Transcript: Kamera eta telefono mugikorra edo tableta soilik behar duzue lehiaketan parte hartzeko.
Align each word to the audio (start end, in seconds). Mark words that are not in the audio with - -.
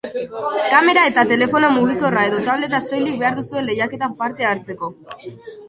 Kamera 0.71 1.03
eta 1.09 1.25
telefono 1.31 1.69
mugikorra 1.75 2.25
edo 2.31 2.41
tableta 2.49 2.81
soilik 2.87 3.21
behar 3.21 3.39
duzue 3.43 3.65
lehiaketan 3.69 4.19
parte 4.25 4.51
hartzeko. 4.53 4.95